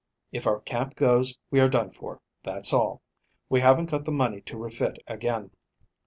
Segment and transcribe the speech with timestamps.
[0.31, 3.03] If our camp goes, we are done for, that's all.
[3.49, 5.51] We haven't got the money to refit again.